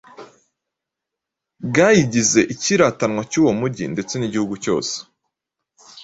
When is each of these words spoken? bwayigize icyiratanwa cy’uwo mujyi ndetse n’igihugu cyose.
bwayigize 1.67 2.39
icyiratanwa 2.53 3.21
cy’uwo 3.31 3.51
mujyi 3.59 3.85
ndetse 3.93 4.13
n’igihugu 4.17 4.53
cyose. 4.63 4.95